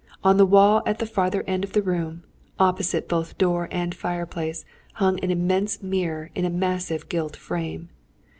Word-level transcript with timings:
On 0.23 0.37
the 0.37 0.47
wall 0.47 0.81
at 0.87 0.97
the 0.97 1.05
farther 1.05 1.43
end 1.45 1.63
of 1.63 1.73
the 1.73 1.81
room, 1.83 2.23
opposite 2.57 3.07
both 3.07 3.37
door 3.37 3.67
and 3.69 3.93
fireplace, 3.93 4.65
hung 4.93 5.19
an 5.19 5.29
immense 5.29 5.83
mirror 5.83 6.31
in 6.33 6.43
a 6.43 6.49
massive 6.49 7.07
gilt 7.07 7.35
frame. 7.35 7.89